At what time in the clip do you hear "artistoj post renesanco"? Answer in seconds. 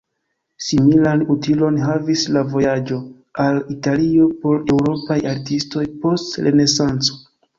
5.35-7.21